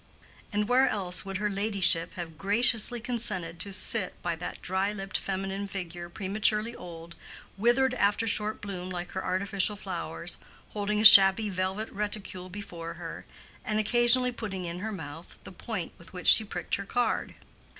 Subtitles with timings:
[0.51, 5.15] And where else would her ladyship have graciously consented to sit by that dry lipped
[5.19, 7.15] feminine figure prematurely old,
[7.55, 10.37] withered after short bloom like her artificial flowers,
[10.69, 13.27] holding a shabby velvet reticule before her,
[13.63, 17.35] and occasionally putting in her mouth the point with which she pricked her card?